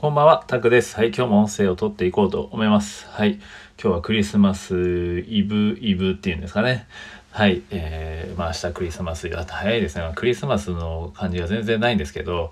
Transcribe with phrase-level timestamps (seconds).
[0.00, 0.96] こんばんは、タクです。
[0.96, 3.06] はい、今日も音声を撮っていこうと思います。
[3.10, 3.42] はい、今
[3.76, 6.86] 日はクリスマスイブ、イブっていうんですかね。
[7.32, 10.10] はい、えー、まあ明日クリスマスだって早いですね。
[10.14, 12.50] クリスマスの感じが全然ないんですけど、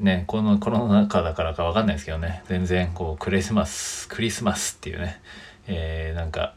[0.00, 5.20] ね、このコロナ禍だからかわかんないですけどね、全然こうクリスマス、クリスマスっていうね、
[5.68, 6.54] えー、なんか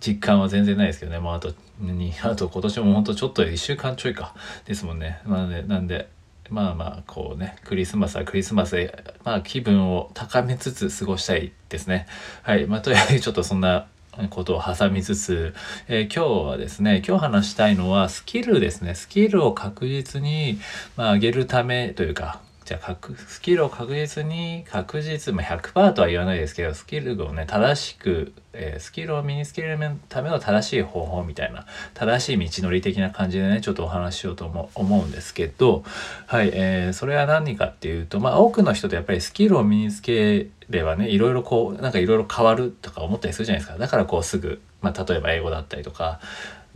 [0.00, 4.34] 実感は全然ないですけどね、もうあと、にあと今年もほんとちょっと1週間ちょいか
[4.64, 5.20] ですもんね。
[5.28, 6.08] なんで、なんで、
[6.50, 12.06] まあまあこうねクリスマスはクリスマスでまあ気分を高めつつ過ごしたいですね。
[12.42, 12.66] はい。
[12.66, 13.86] まあとりあえずちょっとそんな
[14.30, 15.54] ことを挟みつつ、
[15.88, 18.94] えー、今日はですね今日話したいのはスキルですね。
[18.94, 20.58] スキルを確実に、
[20.96, 22.98] まあ、上げるためというかじゃあ
[23.28, 35.84] スキルを確実に確実、まあ、100%とは言わないですけどスキルをね正しく、えー、スキルを身につけるための正しい方法みたいな正しい道のり的な感じでねちょっとお話ししようと思思うんですけど
[36.26, 43.78] はい、えー、それは何かっていうとまあ多くの人ってやっぱりスキルを身につければねいろいろこうなんかいろいろ変わるとか思ったりするじゃないですか。
[43.78, 46.18] だからこうすぐ、まあ、例えば英語だったりとか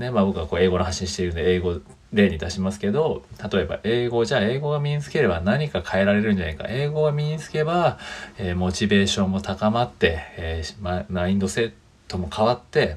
[0.00, 1.80] ねまあ僕はこう英語の発信しているんで英語
[2.12, 7.98] 例に出しますけど例えば英語じゃあ英語が身につければ何か変えられるんじゃないか英語が身につけば、
[8.38, 11.72] えー、モチベーションも高まって、えーま、マインドセッ
[12.08, 12.96] トも変わって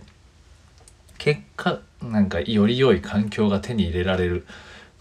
[1.20, 4.46] 結果なんかより良い環境が手に入れられる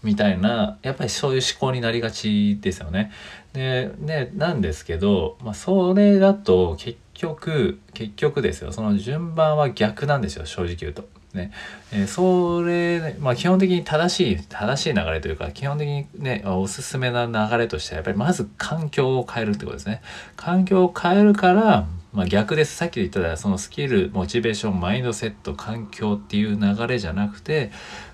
[0.03, 3.11] みたいなやっぱりそういう思考になりがちですよね。
[3.53, 11.07] ででなんですけど、まあ、それだと結局結局ですよその順番は逆なんですよ正直言うと。
[11.33, 11.51] ね。
[11.91, 20.01] えー、それ、まあ、基本的に正しい正しい流れというか基本的にねおすすめな流れとしてはやっぱりまず環境を変えるってことですね。
[20.35, 22.75] 環境を変えるからまあ、逆です。
[22.75, 27.71] さっき言ったそのスキルモチベーションマインドセット環境っていう流れじゃなくて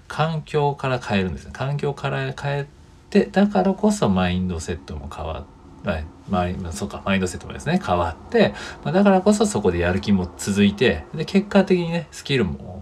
[0.07, 1.51] 環境から変えるんですね。
[1.53, 2.67] 環境から変え
[3.09, 8.53] てだからこそマインドセットも変わってはいマイそうかマインドセットもですね変わって、
[8.83, 12.78] まあ、だからこそそこでやる気も続いてで結果的にねスキルも、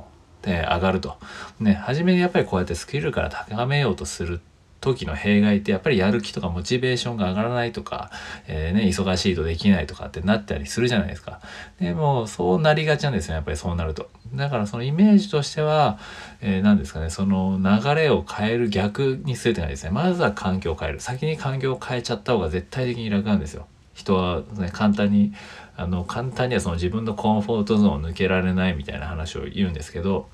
[0.48, 1.18] ね、上がると
[1.60, 4.40] ね初めにやっぱりこうやってスキルから高めようとする
[4.80, 8.12] 時の弊害ってやっぱりやる気とかモチベーションが上がらないとか、
[8.48, 11.42] えー、ね、忙しいとできないとかってなったりするじゃないですか。
[11.80, 14.10] でもそうなりがちなんですよやっぱりそうなると。
[14.36, 15.98] だからそのイメージとしては、
[16.42, 19.90] えー、何ですかねその流れを変える逆にするって感じですね。
[19.90, 21.00] まずは環境を変える。
[21.00, 23.66] 先に環境を変えちゃった方が絶対的に楽なんですよ。
[23.94, 25.34] 人は、ね、簡単に
[25.76, 30.28] あの簡単にはその自分のコンフォートゾーンを抜けられないみたいな話を言うんですけど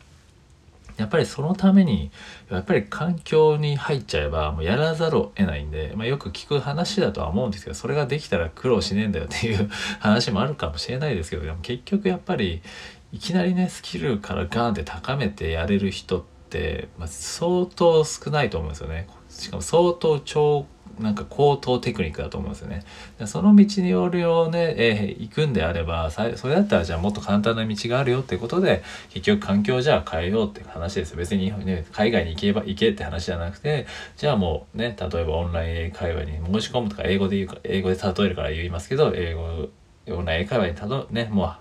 [0.97, 2.11] やっぱりそのために
[2.49, 12.61] やっぱり環境に入っちゃえばもうやらざるを得ないんで、まあ、よく聞く話だとは思うんですけどそれができたら苦労しねえんだよっていう話もあるかもしれないですけどでも結局やっぱり
[13.11, 19.07] いきなりねスキルからガーンって高めてやれる人って、まあ、相当少ないと思うんですよね。
[19.29, 20.65] しかも相当超
[20.99, 22.83] なんか高等テクニックだと思うんですよね。
[23.25, 31.15] その道によるをね、えー、行くんであれば、それだったらじゃあもっと簡単な道があるよってことで、結局環境じゃあ変えようって話です。
[31.15, 33.87] 別にね、海外に行けば行けって話じゃなくて、
[34.17, 39.69] じゃあもうね、例えばオンライン英会話に申し込むとか、英語で言うか、英語で例えるから言いますけど、英語、
[40.15, 41.53] オンライン英会話にたど、ね、も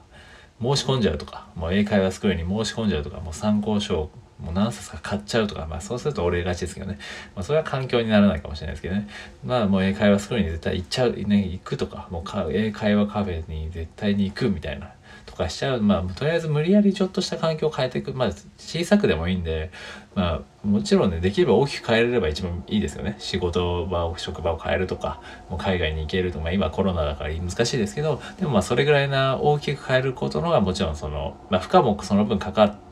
[0.61, 4.11] う申し込んじゃうとか、もう英会話スクールに申し込んじゃうとか、もう参考書を
[4.43, 6.99] もう何冊か買っちゃうとか、まあそうすると俺がちですけどね。
[7.35, 9.09] まあそれは環境にならないかもしれないですけどね。
[9.45, 14.93] まあもう英会話スクールに絶対行っちゃう、ね、行くとか、もう英会話カフェに絶対に行くみたいな。
[15.25, 15.81] とかしちゃう。
[15.81, 18.13] まあとりあえず無理やりちょっとした環境を変えていく。
[18.13, 19.71] まあ小さくでもいいんで、
[20.15, 23.17] まあもちろんね、できれば大きく変えれれば一番いいですよね。
[23.19, 32.92] 仕事場を、職場を変えるとか、もう海外に行けるとか、まあ今コロナだから難しいですけど、でもまあそれぐらいな大きく変えることのがもちろんその、まあ負荷もその分かかって、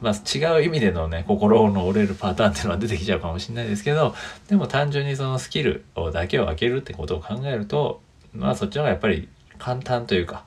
[0.00, 4.14] まあ、違う意味でのね心の折れるパターンっていうのは出てきちゃうかもしれないですけど
[4.48, 8.00] でも単純にそのスキルだけを開けるってことを考えると
[8.32, 10.44] まあそっちの方がやっぱり簡単というか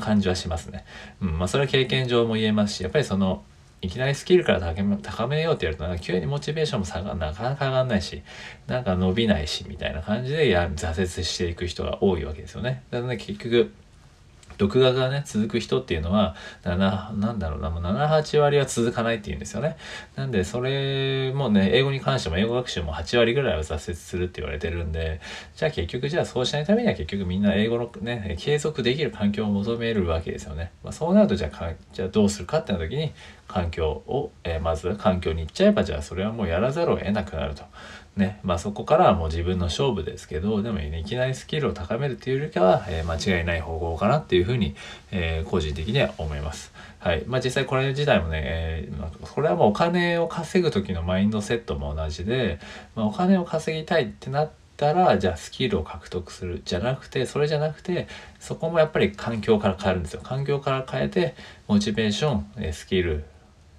[0.00, 0.84] 感じはしますね。
[1.20, 3.42] うんまあ、それは経験上も言えますしやっぱりその
[3.80, 8.22] いきなりスキルから高めようってやるとなんか急にモチベーションも下がなかなか上がんないし
[8.68, 12.84] なんか伸びないしみたいな感じでや挫折していく人が多いわけですよね。
[12.90, 13.72] だからね結局
[14.62, 19.76] 録画がね続く人っていうのは7なんだろうなもう78割は続かないっていうんですよね。
[20.16, 25.20] なんでそれもね英語に関しても英語学習も8割ぐらいは挫折するって言われてるんで
[25.56, 33.12] じゃあ結局じゃあそうしないためには結局みんな英語のね継続できる環境を求めるわけですよね、まあ、そうなるとじゃあじゃあどうするかってな時に
[33.48, 37.64] 環境を、えー、まず環境に行っちゃえばじゃあそれはもうやらざるを得なくなると。
[38.16, 44.74] ね、まあそこからはもう自分の勝負ですけど、でも、いきなりスキルを高めるっていうよりかは、えー、間違いない方法かなっていうふうに、
[45.10, 46.72] えー、個人的には思います。
[46.98, 47.24] はい。
[47.26, 52.60] まあ実際これ自体もね、えー、これはもうお金を稼ぐ時のマインドセットも同じで、
[52.94, 58.08] まあ、お金を稼ぎたいってなったたらじゃあスキルを獲得するじゃなくてそれじゃなくて
[58.40, 61.34] そこもやっぱり環境から変えるんですよ環境から変えて
[61.68, 63.24] モチベーションスキル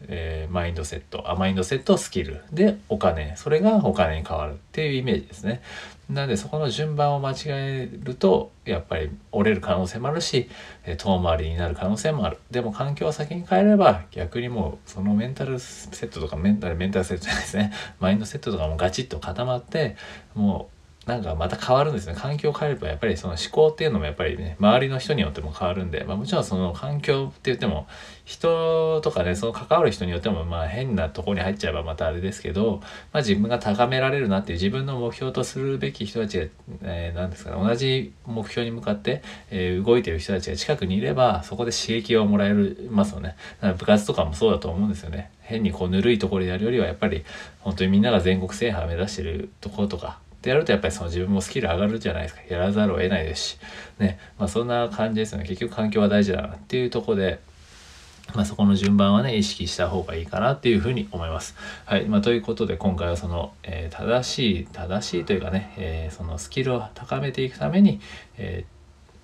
[0.08, 1.30] えー、マインドセット。
[1.32, 2.44] あマインドセットスキル。
[2.52, 3.36] でお金。
[3.36, 5.62] それがお金に変わるっていうイメージですね。
[6.10, 10.50] なのでそこの順番を間違えるとやっぱり折れる可能性もあるし
[10.98, 12.38] 遠回りになる可能性もある。
[12.52, 17.72] でも環境を先に変えれば逆にもうそのメンタルセットとかメンタルメンタルセットじゃないですね。
[18.00, 19.96] マインドセットとかもガチッと固まって
[20.36, 22.16] もうなんかまた変わるんですね。
[22.16, 27.88] 環境を変えればやっぱりその思考っていうのもやっぱりね周りの人によっても変わるんで、まあ、もちろんその環境って言っても
[28.24, 32.80] 人とかねその関わる人によってもまあ変なとこに入っちゃえばまたあれですけど、
[33.12, 36.46] まあ、自分が高められるなっていう自分の目標とするべき人たちが、
[36.84, 42.54] えー、ですかね同じ目標に向かって、えー、動いてる人たちが近くにいればそこで刺激をもらえ
[42.90, 43.36] ますよね。
[43.78, 45.32] 部活とかもそうだと思うんですよね。
[45.42, 47.26] 変にこうぬるいところでやるよりはやっぱり
[47.60, 53.58] 本当にみんなが全国制覇を目指してるところとかってやるとやっぱりその自分もスキル上がるじゃないですかやらざるを得ないですし
[53.98, 57.40] ねまあそんな感じですよね結局環境は大事だなっていうとこで
[58.34, 61.56] まあ、そこの順番はね、意識した方がいいかなっていうふうに思います。
[61.86, 62.06] はい。
[62.06, 68.00] まあ、ということで、今回はその、えー、正しい、正しいというかね、えー、そのスキルを高めていくために、
[68.38, 68.66] え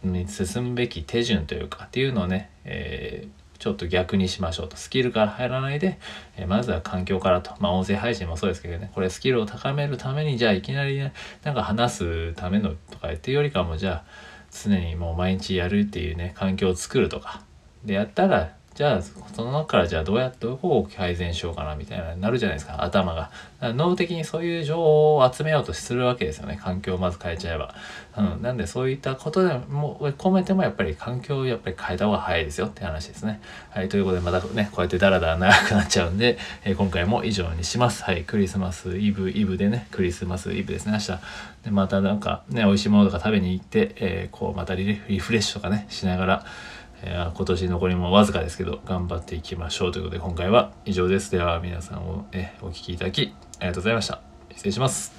[0.05, 4.77] ー、進むべき手順というかっていうのをね、えー、ちょっと逆にしましょうと。
[4.77, 5.99] スキルから入らないで、
[6.37, 7.53] えー、まずは環境からと。
[7.59, 11.13] まあ音声配信もそうですけどね、これスキルを高めるために、じゃあいきなりね、
[11.43, 14.05] なんか話すためのとかっていうよりかも、じゃあ
[14.51, 17.43] 常にもう毎日やるっていうね、環境を作るとか。
[17.83, 22.81] でやったら、じゃあその中からじゃあどうやってどこを改善しようかなみたいななるじゃないですか。
[22.81, 23.29] 頭が。
[23.61, 26.57] 脳的にそういう情報を集めようとするわけですよね。
[26.63, 27.75] 環境をまず変えちゃえば、
[28.17, 33.41] うん、なんでそういったことでも込めてもやっぱり環境をやっぱり変えた方が早いですよって話ですね。
[33.71, 33.89] はい。
[33.89, 38.05] ということでまたねこうやってダラダラ長くなっちゃうんで、 えー、今回も以上にします。
[38.05, 38.23] はい。
[38.23, 40.93] クリスマスイブイブでねクリスマスイブですね。
[40.93, 41.19] 明日。
[41.65, 46.45] でまたなんかね美味しいものとか食べに行って、えー、こうまたリフレッシュとかねしながら
[47.03, 51.31] えー、今年残りもわずかですけど頑張っていきましょうということで今回は以上です。
[51.31, 54.21] では皆さんを、えお聴きいただきありがとうございました。
[54.51, 55.18] 失礼します。